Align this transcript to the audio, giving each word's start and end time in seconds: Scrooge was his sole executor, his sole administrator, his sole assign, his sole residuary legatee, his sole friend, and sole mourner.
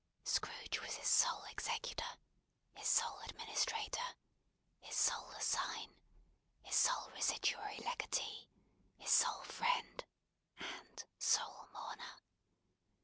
Scrooge 0.23 0.81
was 0.81 0.95
his 0.95 1.07
sole 1.07 1.43
executor, 1.51 2.17
his 2.73 2.87
sole 2.87 3.19
administrator, 3.25 4.15
his 4.79 4.95
sole 4.95 5.29
assign, 5.33 5.93
his 6.63 6.73
sole 6.75 7.11
residuary 7.11 7.77
legatee, 7.85 8.49
his 8.97 9.11
sole 9.11 9.43
friend, 9.43 10.03
and 10.57 11.03
sole 11.19 11.67
mourner. 11.71 12.17